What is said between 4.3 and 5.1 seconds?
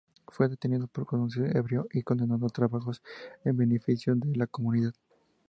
la comunidad.